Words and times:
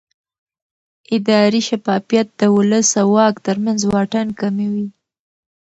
اداري 1.15 1.61
شفافیت 1.69 2.27
د 2.39 2.41
ولس 2.55 2.89
او 3.01 3.09
واک 3.15 3.35
ترمنځ 3.47 3.79
واټن 3.93 4.27
کموي 4.39 4.87